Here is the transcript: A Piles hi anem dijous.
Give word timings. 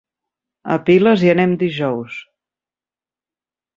A 0.75 0.77
Piles 0.87 1.25
hi 1.25 1.29
anem 1.35 1.53
dijous. 1.65 2.17